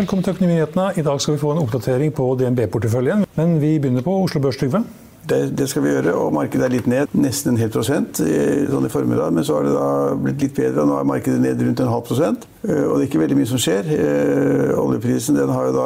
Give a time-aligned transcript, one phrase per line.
[0.00, 0.84] Velkommen til Økonominyhetene.
[0.96, 3.26] I dag skal vi få en oppdatering på DNB-porteføljen.
[3.36, 4.80] Men vi begynner på Oslo Børs, Trygve.
[5.28, 8.86] Det, det, skal vi gjøre, og markedet er litt ned, nesten en hel prosent sånn
[8.86, 9.34] i formiddag.
[9.36, 11.92] Men så har det da blitt litt bedre, og nå er markedet ned rundt en
[11.92, 12.48] halv prosent.
[12.62, 13.86] Eh, og det er ikke veldig mye som skjer.
[13.94, 15.84] Eh, oljeprisen den har jo da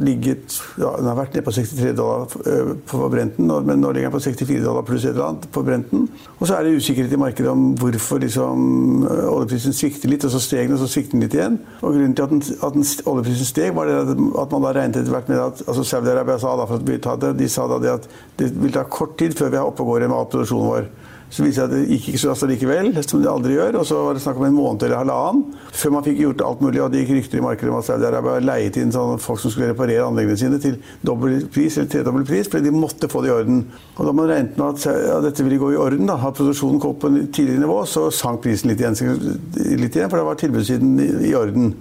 [0.00, 4.08] ligget ja, Den har vært ned på 63 dollar eh, på Brenten, men nå ligger
[4.08, 6.06] den på 64 dollar pluss et eller annet på Brenten.
[6.38, 10.40] Og så er det usikkerhet i markedet om hvorfor liksom, oljeprisen svikter litt, og så
[10.40, 11.60] steg den, og så svikter den litt igjen.
[11.82, 14.00] Og grunnen til at, den, at den, oljeprisen steg, var det
[14.40, 17.18] at man da regnet etter hvert med at altså Saudi-Arabia sa da for å ta
[17.20, 18.08] det, de sa da det at
[18.40, 20.92] det vil ta kort tid før vi er oppe og går med all produksjonen vår.
[21.34, 23.78] Så viser det at det gikk ikke så raskt likevel, som det aldri gjør.
[23.80, 26.60] Og så var det snakk om en måned eller halvannen før man fikk gjort alt
[26.62, 26.82] mulig.
[26.84, 29.72] Og det gikk rykter i markedet om at Saudi-Arabia leiet inn sånn folk som skulle
[29.72, 33.34] reparere anleggene sine til dobbel pris eller tredobbel pris, fordi de måtte få det i
[33.34, 33.64] orden.
[33.96, 36.78] Og da man regnet med at ja, dette ville gå i orden, da, at produksjonen
[36.84, 39.26] kom på et tidligere nivå, så sank prisen litt igjen,
[39.82, 41.74] litt igjen for da var tilbudssiden i orden.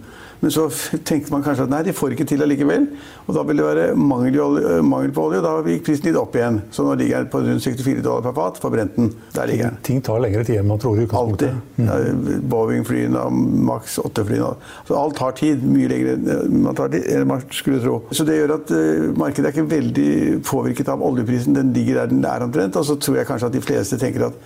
[0.44, 0.66] Men så
[1.08, 2.90] tenkte man kanskje at nei, de får ikke til allikevel.
[3.24, 6.18] Og da vil det være mangel, olje, mangel, på olje, og da gikk prisen litt
[6.20, 6.58] opp igjen.
[6.76, 9.08] Så nå ligger den på rundt 64 dollar per fat for Brenten.
[9.38, 9.78] Der ligger den.
[9.88, 11.54] Ting tar lengre tid enn man tror i utgangspunktet.
[11.54, 11.80] Alltid.
[11.80, 11.88] Mm.
[11.88, 13.24] Ja, Boeing-flyene,
[13.70, 14.52] Max 8-flyene.
[14.90, 15.64] Så alt tar tid.
[15.64, 17.96] Mye lenger man tar tid, enn man skulle tro.
[18.12, 20.12] Så det gjør at uh, markedet er ikke veldig
[20.44, 21.56] påvirket av oljeprisen.
[21.56, 22.76] Den ligger der den er omtrent.
[22.84, 24.44] Og så tror jeg kanskje at de fleste tenker at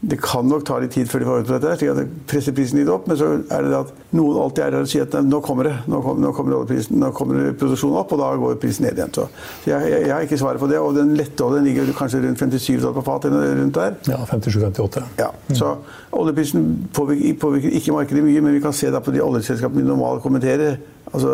[0.00, 2.20] det kan nok ta litt tid før de får ut på dette, slik at det
[2.30, 3.04] presser prisen litt opp.
[3.10, 5.74] Men så er det at noen alltid er der og sier at nå kommer det,
[5.92, 9.12] nå kommer, nå kommer, nå kommer produksjonen opp, og da går prisen ned igjen.
[9.12, 9.26] Så
[9.68, 10.78] jeg, jeg, jeg, har ikke svaret på det.
[10.80, 13.98] Og den lette oljen ligger kanskje rundt 57 dollar på fat eller rundt der.
[14.08, 15.04] Ja, 57-58.
[15.20, 15.74] Ja, så
[16.16, 16.64] oljeprisen
[16.96, 20.24] påvirker, påvirker, ikke markedet mye, men vi kan se da på de oljeselskapene vi normalt
[20.24, 21.30] kommenterer Altså,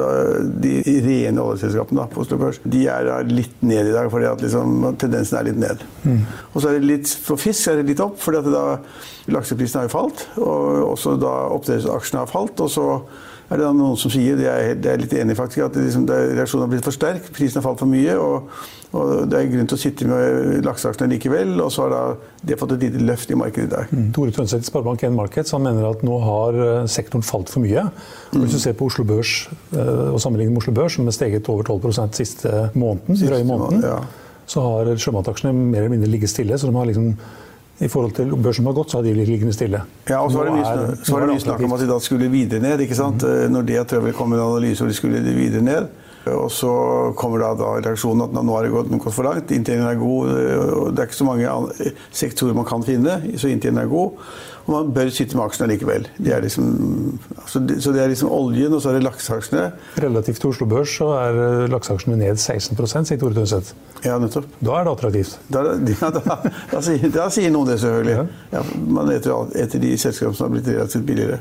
[0.62, 4.88] De rene oljeselskapene på Oslo Børs de er litt ned i dag, fordi at liksom,
[5.00, 5.84] tendensen er litt ned.
[6.06, 6.22] Mm.
[6.52, 8.66] Og så er det litt, For fisk er det litt opp, fordi at da
[9.36, 10.26] lakseprisen har jo falt.
[10.40, 12.60] Og også da oppdrettsaksjene har falt.
[12.64, 12.86] og så
[13.46, 16.64] er det noen som sier, det er, det er litt enig faktisk, at liksom, reaksjonen
[16.64, 17.28] har blitt for sterk.
[17.34, 18.16] Prisen har falt for mye.
[18.18, 18.48] og,
[18.90, 21.52] og Det er grunn til å sitte med lakseaksjene likevel.
[21.62, 22.00] Og så har da
[22.42, 23.94] det fått et lite løft i markedet i dag.
[23.94, 24.10] Mm.
[24.16, 27.86] Tore Tønseth i Sparebank1 Markets han mener at nå har eh, sektoren falt for mye.
[28.32, 31.14] Og Hvis du ser på Oslo Børs eh, og sammenligner med Oslo Børs, som har
[31.14, 34.00] steget over 12% siste måneden, siste måneden ja.
[34.50, 36.58] så har sjømataksjene mer eller mindre ligget stille.
[36.58, 37.12] så de har liksom
[37.78, 39.82] i forhold til børsen som har gått, så har de blitt liggende stille.
[40.08, 42.80] Ja, og så var det mye, snakk om at de da skulle videre ned.
[42.80, 43.22] ikke sant?
[43.22, 43.52] Mm.
[43.52, 45.90] Når det Travel kom med en analyse hvor de skulle videre ned.
[46.34, 46.72] Og så
[47.18, 49.52] kommer da, da reaksjonen at nå har det gått, gått for langt.
[49.54, 50.34] Inntjeningen er god.
[50.80, 54.26] og Det er ikke så mange sektorer man kan finne, så inntjeningen er god.
[54.66, 56.08] Og man bør sitte med aksjene likevel.
[56.18, 56.70] De liksom,
[57.38, 59.66] altså, så det er liksom oljen, og så er det lakseaksjene.
[60.02, 62.74] Relativt til Oslo Børs så er eh, lakseaksjene ned 16
[63.06, 63.76] sier Tore Tønseth.
[64.02, 64.48] Ja, nettopp.
[64.58, 65.38] Da er det attraktivt?
[65.54, 65.62] Da,
[65.94, 66.40] ja, da,
[66.72, 68.18] da, sier, da sier noen det, selvfølgelig.
[68.18, 68.58] Ja.
[68.58, 68.64] Ja,
[68.98, 71.38] man eter etter de selskapene som har blitt relativt billigere.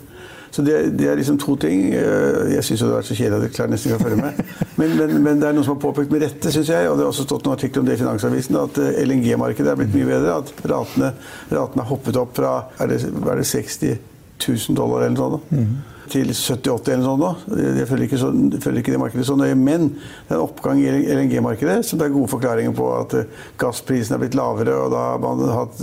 [0.55, 1.89] Så det, det, er liksom to ting.
[1.91, 4.19] Eh, jeg syns det har vært så kjedelig at jeg klarer nesten ikke å følge
[4.21, 4.53] med.
[4.79, 7.03] Men, men, men, det er noen som har påpekt med rette, syns jeg, og det
[7.03, 10.07] har også stått noen artikler om det i Finansavisen, at eh, LNG-markedet er blitt mye
[10.13, 10.37] bedre.
[10.39, 11.11] At ratene,
[11.51, 13.99] ratene har hoppet opp fra er det, er det 60
[14.47, 15.51] 000 dollar eller noe sånt.
[15.51, 17.55] Mm til 70-80 eller noe sånt.
[17.79, 19.55] Jeg følger ikke, så, følger ikke det markedet så nøye.
[19.57, 23.31] Men det er en oppgang i LNG-markedet som det er gode forklaringer på at eh,
[23.61, 25.81] gassprisen er blitt lavere, og da har man hatt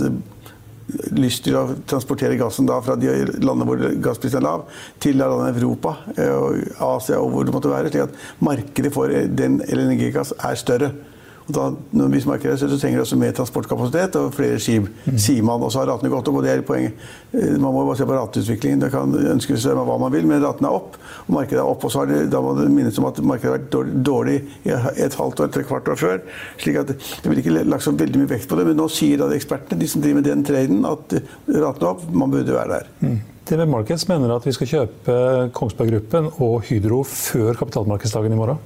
[1.15, 4.67] lyst til å transportere gassen da fra de landene hvor gassprisen er lav,
[5.03, 7.93] til landene Europa eh, og Asia og hvor det måtte være.
[7.93, 10.93] slik at markedet for den LNG-gass er større.
[11.43, 15.17] Og da, når vi det, så trenger det også mer transportkapasitet og flere skip, mm.
[15.19, 15.63] sier man.
[15.63, 16.99] Og så har ratene gått opp, og det er poenget.
[17.33, 18.85] Eh, man må bare se på rateutviklingen.
[18.85, 20.95] Det kan ønske seg hva man vil, men ratene er opp,
[21.25, 21.83] og markedet er opp.
[21.83, 24.73] Og så har det, da må det minnes om at markedet har vært dårlig i
[24.73, 26.23] et halvt år, tre kvart år før.
[26.63, 29.19] slik at det blir ikke lagt så veldig mye vekt på det, men nå sier
[29.19, 31.19] da ekspertene, de som driver med den traden, at
[31.51, 32.07] ratene er opp.
[32.13, 32.91] Man burde være der.
[33.03, 33.21] Mm.
[33.43, 35.15] TV Markets mener at vi skal kjøpe
[35.55, 38.61] Kongsberg Gruppen og Hydro før kapitalmarkedsdagen i morgen.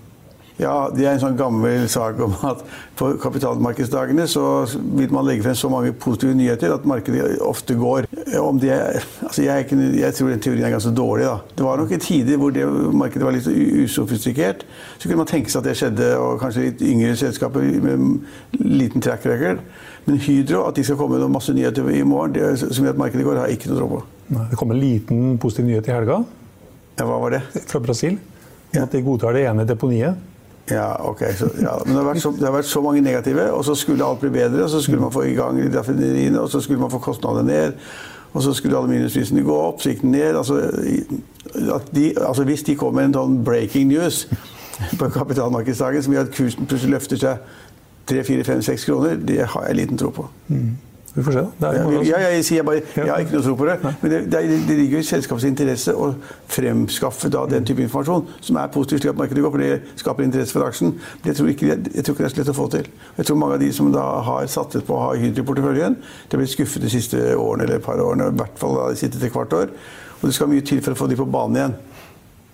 [0.57, 2.63] Ja, det er en sånn gammel sak om at
[2.97, 4.43] på kapitalmarkedsdagene så
[4.73, 8.07] vil man legge frem så mange positive nyheter at markedet ofte går.
[8.41, 8.73] Om det,
[9.21, 9.67] altså jeg,
[9.99, 11.27] jeg, tror den teorien er ganske dårlig.
[11.27, 11.35] da.
[11.59, 13.49] Det var nok i tider hvor det markedet var litt
[13.85, 14.65] usofistikert.
[14.97, 19.05] Så kunne man tenke seg at det skjedde, og kanskje litt yngre selskaper med liten
[19.05, 19.61] track record.
[20.07, 23.03] Men Hydro, at de skal komme med masse nyheter i morgen, det, som gjør at
[23.03, 24.01] markedet går, har jeg ikke noe tro på.
[24.49, 26.17] Det kom en liten positiv nyhet i helga.
[26.97, 27.43] Ja, hva var det?
[27.69, 28.17] Fra Brasil.
[28.73, 30.17] At de godtar det ene deponiet.
[30.69, 31.23] Ja, ok.
[31.37, 31.77] Så, ja.
[31.85, 34.29] Men det har, så, det har, vært så, mange negative, og så skulle alt bli
[34.29, 34.63] bedre.
[34.63, 37.73] Og så skulle man få i gang raffineriene, og så skulle man få kostnadene ned.
[38.33, 40.35] Og så skulle aluminiumsprisene gå opp, så gikk den ned.
[40.35, 40.61] Altså,
[41.95, 44.25] de, altså, hvis de kom med en sånn breaking news
[44.99, 49.97] på kapitalmarkedsdagen som gjør at kursen plutselig løfter seg 3-4-5-6 kroner, det har jeg liten
[49.97, 50.27] tro på.
[50.47, 50.75] Mm.
[51.17, 51.43] Vi får se.
[51.63, 51.69] Ja,
[52.05, 53.75] ja, jeg sier bare jeg har ikke noe tro på det.
[54.03, 56.11] Men det, det, det ligger jo i selskapets interesse å
[56.53, 60.27] fremskaffe da, den type informasjon som er positiv slik at markedet går, for det skaper
[60.27, 60.93] interesse for aksjen.
[60.93, 62.91] Men jeg tror, ikke, jeg tror ikke det er så lett å få til.
[63.17, 65.97] Jeg tror mange av de som da har satset på å ha Hydro i porteføljen,
[65.97, 68.91] de har blitt skuffet de siste årene eller et par årene, i hvert fall da
[68.93, 69.73] de sitter til hvert år.
[70.19, 71.75] Og det skal mye til for å få de på banen igjen.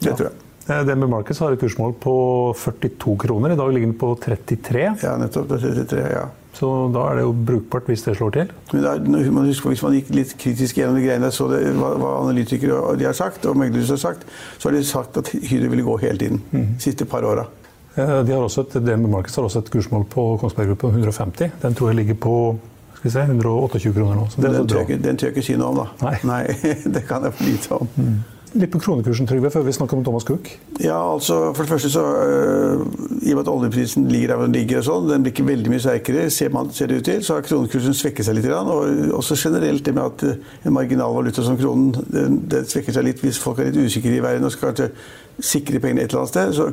[0.03, 0.39] Det tror jeg.
[0.71, 2.15] Eh, DNB Markets har et kursmål på
[2.55, 3.51] 42 kroner.
[3.51, 4.87] I dag ligger den på 33.
[5.03, 5.51] Ja, nettopp.
[5.51, 6.23] Det er 33, ja.
[6.53, 8.51] Så da er det jo brukbart hvis det slår til.
[8.73, 11.95] Men er, man husker, Hvis man gikk litt kritisk gjennom de greiene, så det, hva,
[11.97, 14.27] hva analytikere de har sagt, og meglere har sagt,
[14.59, 16.43] så har de sagt at Hydro ville gå hele tiden.
[16.51, 16.67] Mm.
[16.83, 17.47] siste par åra.
[17.95, 21.51] De har DNB Markets har også et kursmål på Kongsberg Gruppen 150.
[21.61, 22.37] Den tror jeg ligger på
[22.93, 24.27] skal vi se, 128 kroner nå.
[24.37, 26.07] den, tør den tør jeg ikke si noe om, da.
[26.07, 26.15] Nei.
[26.23, 26.43] Nei
[26.95, 27.89] det kan jeg for lite om.
[27.97, 28.32] Mm.
[28.53, 30.49] Litt på kronekursen, Trygve, før vi snakker om Thomas Cook?
[30.77, 32.83] Ja, altså, for det første så øh,
[33.25, 35.71] I og med at oljeprisen ligger der den ligger, og sånn, den blir ikke veldig
[35.73, 38.49] mye sterkere, ser, man, ser det ut til, så har kronekursen svekket seg litt.
[38.53, 40.25] Og også generelt det med at
[40.67, 44.13] en marginal valuta som kronen den, den svekker seg litt hvis folk er litt usikre
[44.13, 44.91] i verden og skal kanskje
[45.41, 46.53] sikre pengene et eller annet sted.
[46.57, 46.67] Så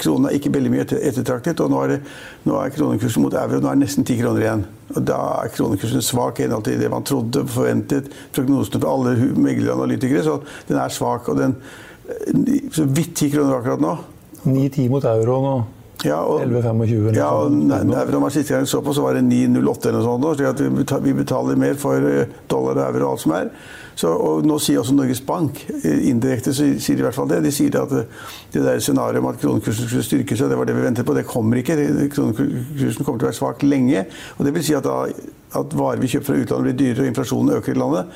[0.00, 1.62] kronen er ikke veldig mye ettertraktet.
[1.62, 2.00] Og nå er, det,
[2.48, 4.64] nå er kronekursen mot euro nå er det nesten ti kroner igjen.
[4.94, 9.32] Og da er kronekursen svak i henhold til det man trodde, forventet, prognosene fra alle
[9.46, 10.24] megleranalytikere.
[10.26, 11.30] Så den er svak.
[11.30, 11.56] Og den
[12.74, 13.94] så vidt ti kroner akkurat nå.
[14.44, 15.56] 9-10 mot euro nå.
[16.04, 17.14] Ja, og, 11,25.
[17.16, 20.90] Ja, og euroen var siste gang så på, så var det 9,08 eller noe sånt.
[20.90, 23.48] Så vi betaler mer for eh, dollar og euro og alt som er.
[23.94, 27.30] Så, og nå sier også Norges Bank, eh, indirekte så sier de i hvert fall
[27.30, 27.42] det.
[27.44, 28.24] De sier at eh,
[28.54, 31.14] det der scenarioet om at kronekursen skulle styrke seg, det var det vi ventet på.
[31.16, 31.78] Det kommer ikke.
[32.14, 34.06] Kronekursen kommer til å være svak lenge.
[34.38, 35.04] Og det vil si at, da,
[35.60, 38.14] at varer vi kjøper fra utlandet blir dyrere, og inflasjonen øker i landet.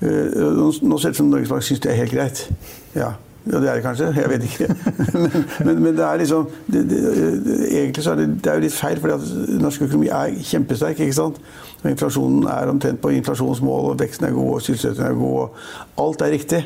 [0.00, 2.46] Eh, nå ser det ut som Norges Bank syns det er helt greit.
[2.94, 3.14] Ja.
[3.46, 4.08] Ja, det er det kanskje.
[4.16, 4.68] Jeg vet ikke.
[5.16, 7.02] Men, men, men det er liksom det, det,
[7.70, 9.28] Egentlig så er det, det er jo litt feil, for
[9.62, 10.98] norsk økonomi er kjempesterk.
[11.00, 11.38] ikke sant?
[11.82, 15.38] Og inflasjonen er omtrent på inflasjonsmål, og veksten er god, og sysselsettingen er god.
[15.38, 16.62] og Alt er riktig.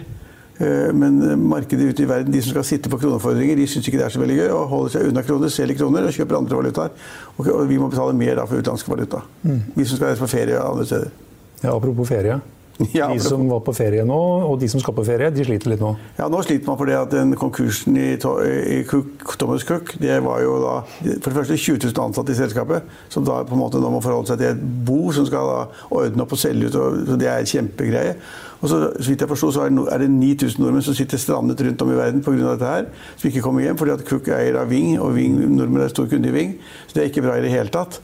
[0.61, 4.01] Eh, men markedet ute i verden, de som skal sitte på kronefordringer, de syns ikke
[4.01, 4.49] det er så veldig gøy.
[4.55, 7.11] Og holder seg unna kroner, selger kroner og kjøper andre valutaer.
[7.37, 9.23] Og vi må betale mer da for utenlandsk valuta.
[9.43, 9.61] Mm.
[9.77, 11.13] Vi som skal reise på ferie andre steder.
[11.61, 12.41] Ja, Apropos ferie.
[12.97, 14.19] Ja, de som var på ferie nå,
[14.49, 15.93] og de som skal på ferie, de sliter litt nå?
[16.19, 20.41] Ja, nå sliter man fordi at den konkursen i, i Cook, Thomas Cook det var
[20.45, 20.75] jo da
[21.21, 24.03] for det første 20 000 ansatte i selskapet, som da på en måte nå må
[24.05, 26.79] forholde seg til et bo som skal da ordne opp og selge ut.
[26.81, 28.15] Og, så Det er en kjempegreie.
[28.61, 31.85] Og så, så vidt jeg forsto, så er det 9000 nordmenn som sitter strandet rundt
[31.85, 32.37] om i verden pga.
[32.53, 35.87] dette her, som ikke kommer hjem fordi at Cook eier av Ving, og Ving, nordmenn
[35.87, 36.57] er stor kunde i Ving.
[36.87, 38.01] Så det er ikke bra i det hele tatt.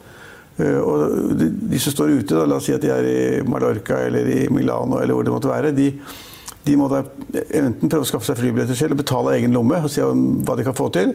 [0.57, 3.19] Eh, og de, de, som står ute, da, la oss si at de er i
[3.45, 5.91] Mallorca eller i Milano eller hvor det måtte være, de,
[6.67, 7.03] de må da
[7.61, 10.57] enten prøve å skaffe seg flybilletter selv og betale av egen lomme og se hva
[10.57, 11.13] de kan få til.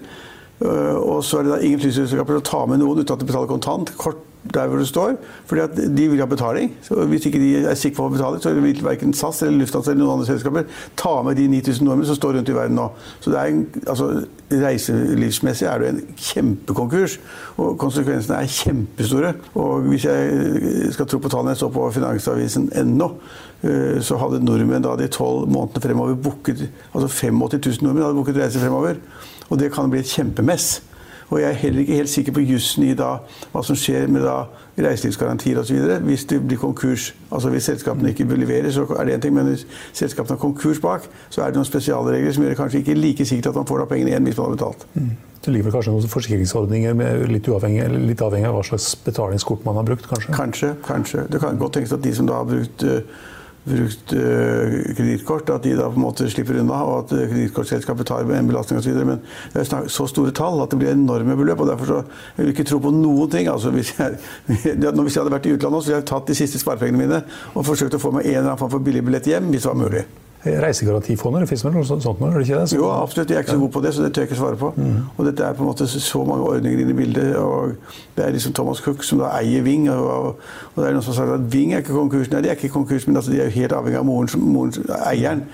[0.62, 3.24] Eh, og så er det da ingen flyselskaper som å ta med noen uten at
[3.24, 3.94] de betaler kontant.
[3.98, 5.16] kort der hvor du står.
[5.46, 6.74] fordi at de vil ha betaling.
[6.82, 9.92] Så hvis ikke de er sikre på å betale, så vil verken SAS eller Lufthansa
[9.92, 10.64] eller noen andre selskaper
[10.98, 12.88] ta med de 9000 nordmenn som står rundt i verden nå.
[13.20, 14.10] Så det en, altså,
[14.52, 17.20] reiselivsmessig er det en kjempekonkurs.
[17.58, 19.34] Og konsekvensene er kjempestore.
[19.56, 23.12] Og hvis jeg skal tro på tallene jeg så på Finansavisen ennå,
[23.64, 28.18] eh, så hadde nordmenn da de tolv månedene fremover booket Altså 85 000 nordmenn hadde
[28.18, 29.02] booket reiser fremover.
[29.50, 30.80] Og det kan bli et kjempemess.
[31.32, 33.14] Og jeg er heller ikke helt sikker på jussen i da,
[33.54, 34.44] hva som skjer med da
[34.82, 35.80] reiselivsgarantier osv.
[36.04, 37.14] Hvis det blir konkurs.
[37.32, 39.34] Altså Hvis selskapene ikke leverer, så er det en ting.
[39.36, 42.84] Men hvis selskapene har konkurs bak, så er det noen spesialregler som gjør det kanskje
[42.84, 44.88] ikke like sikkert at man får da pengene igjen hvis man har betalt.
[44.94, 45.12] Mm.
[45.42, 49.64] Det ligger vel kanskje noen forsikringsordninger med litt, uavhengig, litt avhengig av hva slags betalingskort
[49.66, 50.06] man har brukt?
[50.12, 50.74] Kanskje, kanskje.
[50.86, 51.24] kanskje.
[51.32, 53.00] Det kan godt tenkes at de som da har brukt uh,
[53.66, 58.10] brukt uh, kredittkort, at de da på en måte slipper unna, og at uh, kredittkortselskapet
[58.10, 58.98] tar en belastning osv.
[59.06, 59.22] Men
[59.54, 61.62] det er så store tall at det blir enorme beløp.
[61.62, 62.00] og Derfor så
[62.38, 63.52] vil jeg ikke tro på noen ting.
[63.52, 66.62] Altså, hvis, jeg, hvis jeg hadde vært i utlandet, så ville jeg tatt de siste
[66.62, 69.54] sparepengene mine og forsøkt å få meg en eller annen form for billig billett hjem,
[69.54, 70.06] hvis det var mulig.
[70.46, 71.44] Reisegarantifonder?
[71.44, 72.30] Det fins noe sånt nå?
[72.40, 72.70] ikke det?
[72.70, 72.78] Så...
[72.80, 73.30] Jo, absolutt.
[73.30, 74.72] Jeg er ikke så god på det, så det tør jeg ikke svare på.
[74.76, 74.96] Mm.
[75.18, 77.36] Og dette er på en måte så mange ordninger inne i bildet.
[77.36, 77.76] og
[78.18, 79.90] Det er liksom Thomas Cook som da eier Ving.
[79.94, 82.32] Og, og, det er noen som har sagt at Ving er ikke konkurs.
[82.32, 84.74] Nei, de er ikke konkurs, men altså, de er jo helt avhengig av morens, moren,
[85.06, 85.46] eieren.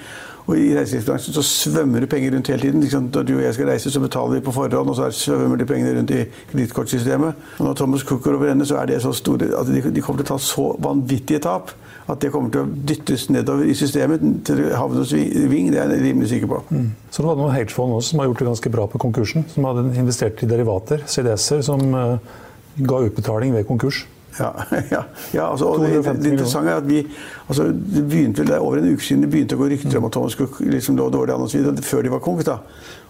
[0.47, 2.83] Og I reiselivsbransjen så svømmer det penger rundt hele tiden.
[2.83, 5.59] Liksom, når du og jeg skal reise, så betaler vi på forhånd, og så svømmer
[5.59, 7.43] de pengene rundt i kredittkortsystemet.
[7.57, 10.03] Og når Thomas Cook går over ende, så er det så store at de, de
[10.05, 11.75] kommer til å ta så vanvittige tap
[12.07, 15.71] at det kommer til å dyttes nedover i systemet til havne hos Ving.
[15.73, 16.61] Det er jeg rimelig sikker på.
[16.71, 16.85] Mm.
[17.11, 19.47] Så det var noen hedgefond også som har gjort det ganske bra på konkursen.
[19.51, 22.37] Som hadde investert i derivater, CDS-er, som uh,
[22.79, 24.05] ga utbetaling ved konkurs.
[24.39, 24.51] Ja,
[24.95, 25.01] ja,
[25.33, 27.01] ja altså, det, det, interessante er at vi
[27.47, 30.13] altså, det begynte vel over en uke siden det begynte å gå rykter om at
[30.13, 31.71] Thomas Cook liksom lå dårlig an osv.
[31.83, 32.45] før de var konk.
[32.47, 32.59] da.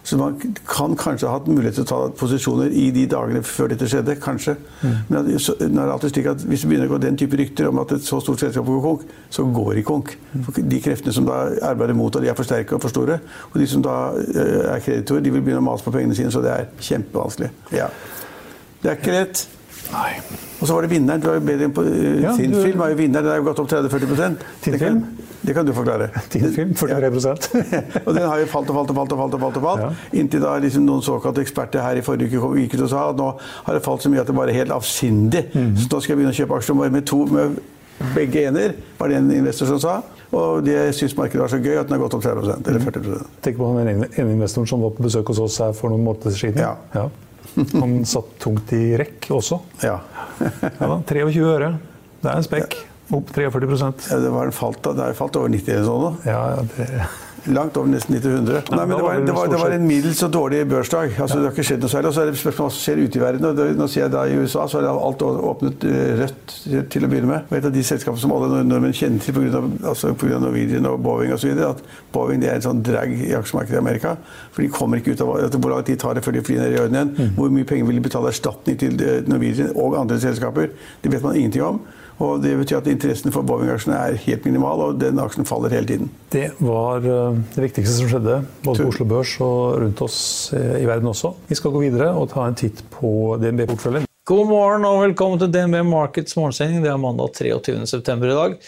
[0.08, 3.68] Så man kan kanskje ha hatt mulighet til å ta posisjoner i de dagene før
[3.74, 4.14] dette skjedde.
[4.22, 4.54] Kanskje.
[4.80, 4.94] Mm.
[5.08, 7.36] Men at, så, det er alltid slik at hvis det begynner å gå den type
[7.36, 9.04] rykter om at et så stort selskap går konk,
[9.34, 10.14] så går de konk.
[10.46, 11.42] For de kreftene som da
[11.72, 13.18] arbeider mot det, de er for sterke og for store.
[13.50, 16.32] Og de som da eh, er kreditorer, de vil begynne å mase på pengene sine,
[16.32, 17.52] så det er kjempevanskelig.
[17.76, 17.92] Ja.
[18.80, 19.46] Det er ikke lett.
[19.92, 20.18] Nei.
[20.58, 21.22] Og så var det vinneren.
[21.22, 21.84] Du var jo bedre på
[22.22, 22.58] ja, sin du...
[22.62, 23.24] film er jo vinneren.
[23.24, 25.04] Den er jo gått opp 30-40% Tinn?
[25.40, 26.10] Det kan du forklare.
[26.32, 27.22] Din film, 43
[27.72, 27.82] ja.
[28.06, 29.12] Og den har jo falt og falt og falt.
[29.12, 29.84] og falt, og falt, og falt.
[29.86, 30.20] Ja.
[30.20, 33.18] Inntil da liksom noen såkalte eksperter her i forrige uke gikk ut og sa at
[33.18, 35.46] nå har det falt så mye at det bare er helt avsindig.
[35.54, 35.74] Mm.
[35.78, 37.58] Så nå skal jeg begynne å kjøpe aksjer med to med
[38.14, 39.96] begge ener, var det en investor som sa.
[40.36, 43.30] Og det syns markedet var så gøy at den har gått opp 30 eller 40%
[43.44, 46.36] Tenk på den ene investoren som var på besøk hos oss her for noen måneder
[46.36, 46.60] siden.
[46.60, 47.08] Ja.
[47.80, 49.60] Han satt tungt i rekk også.
[49.84, 49.98] Ja.
[50.40, 51.72] ja 23 øre.
[52.22, 52.76] Det er en spekk.
[53.14, 53.68] Opp 43
[54.10, 54.84] ja, Det har falt,
[55.16, 56.20] falt over 90 eller sånn.
[56.28, 56.42] Ja,
[56.76, 57.06] det...
[57.54, 58.68] Langt over nesten 900.
[58.70, 61.14] Nei, men det var, det, var, det var, en middels og dårlig børsdag.
[61.18, 62.10] Altså, Det har ikke skjedd noe særlig.
[62.10, 63.46] Og så er det spørsmål hva som skjer ute i verden.
[63.48, 66.56] Og nå ser jeg da I USA så er alt åpnet eh, rødt
[66.92, 67.46] til å begynne med.
[67.48, 69.62] Og et av de selskapene som alle nordmenn kjenner til pga.
[69.92, 71.54] Altså Norwegian og Boeing osv.
[71.68, 74.16] At Boeing det er en sånn drag i aksjemarkedet i Amerika.
[74.54, 76.76] For de kommer ikke ut av Hvor lang tid tar det før de flyr ned
[76.76, 77.14] i orden igjen?
[77.16, 77.32] Mm.
[77.38, 80.74] Hvor mye penger vil de betale erstatning til eh, Norwegian og andre selskaper?
[81.04, 81.80] Det vet man ingenting om.
[82.18, 85.86] Og Det betyr at interessen for Boeing-aksjene er helt minimal, og den aksjen faller hele
[85.86, 86.10] tiden.
[86.34, 90.18] Det var eh, det viktigste som skjedde både på Oslo Børs og rundt oss
[90.56, 91.36] eh, i verden også.
[91.46, 94.08] Vi skal gå videre og ta en titt på DNB-portføljen.
[94.28, 96.82] God morgen og velkommen til DNB Markets morgensending.
[96.84, 98.18] Det er mandag 23.9.
[98.18, 98.58] i dag.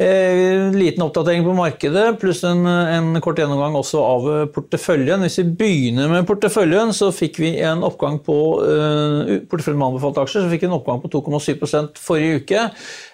[0.00, 5.20] Eh, liten oppdatering på markedet, pluss en, en, kort gjennomgang også av porteføljen.
[5.26, 10.24] Hvis vi begynner med porteføljen, så fikk vi en oppgang på uh, porteføljen med anbefalte
[10.24, 12.64] aksjer, så fikk vi en oppgang på 2,7% forrige uke.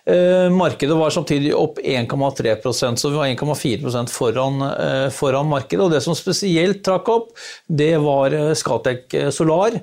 [0.07, 5.83] Uh, markedet var samtidig opp 1,3% så vi var 1,4 foran, uh, foran markedet.
[5.83, 7.33] Og det som spesielt trakk opp,
[7.67, 9.81] det var Scatec Solar,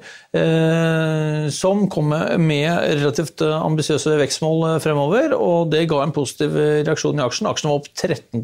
[1.53, 2.69] som kom med
[3.01, 7.49] relativt ambisiøse vekstmål fremover, og det ga en positiv reaksjon i aksjen.
[7.51, 8.43] Aksjen var opp 13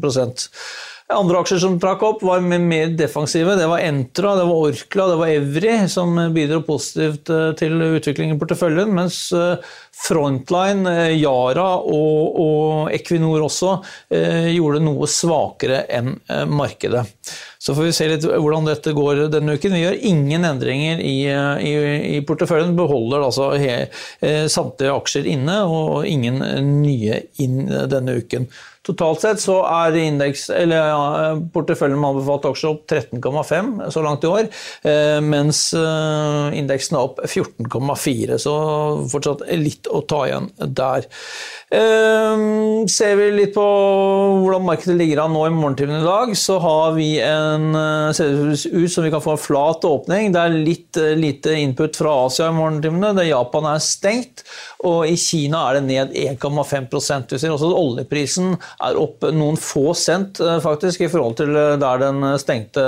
[1.10, 3.56] andre aksjer som trakk opp, var mer defensive.
[3.58, 8.36] Det var Entra, det var Orkla, det var Evry som bidro positivt eh, til utviklingen
[8.36, 8.92] i porteføljen.
[8.94, 9.76] Mens eh,
[10.06, 13.76] Frontline, eh, Yara og, og Equinor også
[14.10, 16.14] gjorde det noe svakere enn
[16.50, 17.04] markedet.
[17.60, 19.74] Så får vi se litt hvordan dette går denne uken.
[19.76, 21.74] Vi gjør ingen endringer i, i,
[22.16, 22.72] i porteføljen.
[22.78, 23.50] Beholder altså
[24.48, 26.40] samtlige aksjer inne og ingen
[26.80, 28.48] nye inn denne uken.
[28.90, 34.24] Totalt sett så er indeks, eller, ja, porteføljen med anbefalte aksjer opp 13,5 så langt
[34.26, 34.48] i år,
[34.82, 38.54] eh, mens eh, indeksen er opp 14,4, så
[39.12, 41.06] fortsatt litt å ta igjen der.
[41.70, 46.56] Uh, ser vi litt på hvordan markedet ligger an nå i morgentimene i dag, så
[46.64, 47.68] har vi en,
[48.16, 50.32] ser ut som vi kan få en flat åpning.
[50.34, 53.12] Det er litt lite input fra Asia i morgentimene.
[53.14, 54.42] Det Japan er stengt,
[54.82, 56.90] og i Kina er det ned 1,5
[57.30, 58.56] Vi ser også at oljeprisen
[58.86, 62.86] er opp noen få cent uh, faktisk i forhold til der den stengte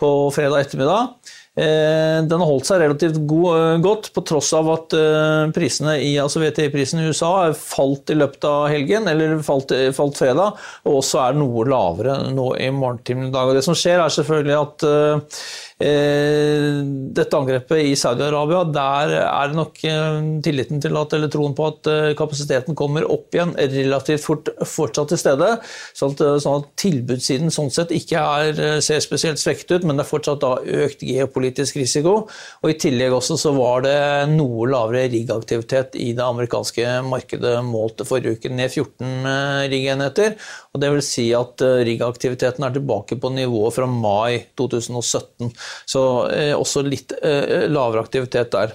[0.00, 1.34] på fredag ettermiddag.
[1.58, 5.96] Eh, den har holdt seg relativt god, eh, godt, på tross av at eh, prisene
[6.04, 10.60] i, altså VTI-prisen i USA har falt i løpet av helgen, eller falt, falt fredag,
[10.86, 13.50] og også er noe lavere nå i morgentimene i dag.
[13.50, 19.54] Og det som skjer, er selvfølgelig at Eh, dette angrepet i Saudi-Arabia, der er det
[19.54, 24.24] nok eh, tilliten til at, eller troen på at eh, kapasiteten kommer opp igjen relativt
[24.24, 25.52] fort fortsatt til stede.
[25.94, 30.06] Sånn at, sånn at tilbudssiden sånn sett ikke er, ser spesielt svekket ut, men det
[30.06, 32.16] er fortsatt da økt geopolitisk risiko.
[32.64, 33.94] Og I tillegg også så var det
[34.32, 40.34] noe lavere riggaktivitet i det amerikanske markedet målt forrige uke, ned 14 riggenheter.
[40.74, 45.54] Og det vil si at riggaktiviteten er tilbake på nivået fra mai 2017.
[45.88, 46.02] Så
[46.34, 48.74] eh, også litt eh, lavere aktivitet der.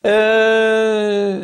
[0.00, 1.34] Eh,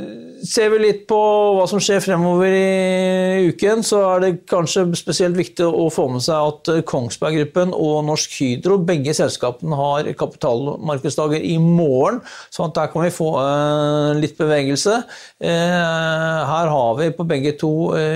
[0.47, 1.17] ser vi litt på
[1.57, 6.25] hva som skjer fremover i uken, så er det kanskje spesielt viktig å få med
[6.25, 12.23] seg at Kongsberg Gruppen og Norsk Hydro, begge selskapene har kapitalmarkedsdager i morgen.
[12.49, 15.03] Så der kan vi få uh, litt bevegelse.
[15.43, 17.73] Uh, her har vi på begge to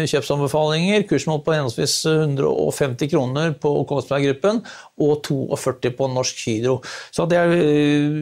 [0.09, 1.05] kjøpsanbefalinger.
[1.11, 4.63] Kursmål på henholdsvis 150 kroner på Kongsberg Gruppen
[5.01, 6.79] og 42 på Norsk Hydro.
[7.13, 7.55] Så er,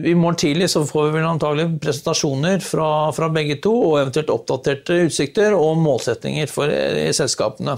[0.03, 1.69] I morgen tidlig så får vi vel antagelig
[2.09, 7.77] presentasjoner fra, fra begge to og eventuelt oppdaterte utsikter og målsettinger for eh, selskapene.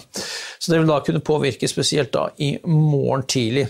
[0.59, 3.67] Så Det vil da kunne påvirke spesielt da i morgen tidlig.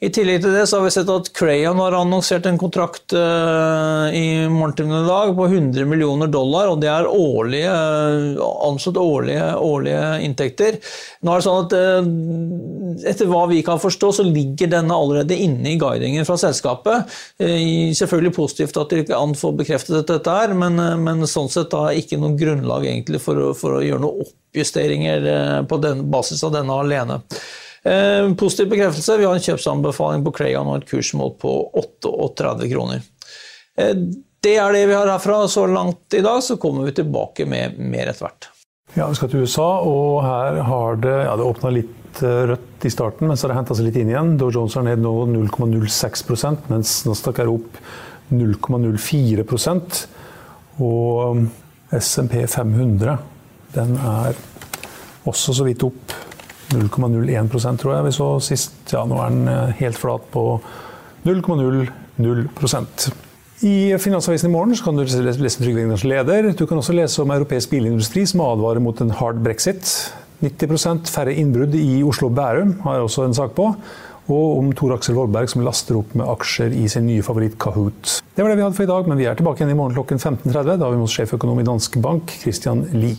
[0.00, 4.08] I tillegg til det så har vi sett at Crayon har annonsert en kontrakt uh,
[4.16, 9.50] i morgentimene i dag på 100 millioner dollar, og det er årlige, uh, anslått årlige,
[9.60, 10.80] årlige, inntekter.
[11.20, 15.36] Nå er det sånn at uh, Etter hva vi kan forstå, så ligger denne allerede
[15.36, 17.12] inne i guidingen fra selskapet.
[17.38, 22.18] selvfølgelig positivt at de kan få bekreftet dette her, men, men sånn sett da ikke
[22.20, 27.20] noe grunnlag egentlig for, for å gjøre noen oppjusteringer på den, basis av denne alene.
[27.82, 29.18] Eh, positiv bekreftelse.
[29.18, 33.04] Vi har en kjøpsanbefaling på Crayon og et kursmål på 38 kroner.
[33.76, 33.94] Eh,
[34.40, 36.42] det er det vi har herfra så langt i dag.
[36.44, 38.50] Så kommer vi tilbake med mer etter hvert.
[38.94, 42.84] Ja, Vi skal til USA, og her har det ja, det åpna litt eh, rødt
[42.84, 44.36] i starten, men så har det henta seg litt inn igjen.
[44.40, 46.24] Dow Jones er ned nå 0,06
[46.72, 47.78] mens Nasdaq er opp
[48.30, 50.00] 0,04%
[50.86, 51.40] Og
[51.90, 53.16] SMP 500
[53.74, 54.38] den er
[55.28, 56.14] også så vidt opp
[56.70, 58.72] 0,01% tror jeg vi så sist.
[58.92, 60.44] Ja, nå er den eh, helt flat på
[61.26, 63.10] 0,00%
[63.68, 66.52] I Finansavisen i morgen kan du lese Trygve Egners leder.
[66.56, 69.84] Du kan også lese om europeisk bilindustri som advarer mot en hard brexit.
[70.40, 73.74] 90 færre innbrudd i Oslo og Bærum har jeg også en sak på.
[74.30, 78.20] Og om Tor Aksel Vollberg som laster opp med aksjer i sin nye favoritt Kahoot.
[78.36, 79.96] Det var det vi hadde for i dag, men vi er tilbake igjen i morgen
[79.98, 80.76] klokken 15.30.
[80.78, 83.18] Da har vi med oss sjeføkonom i Danske Bank, Christian Lie.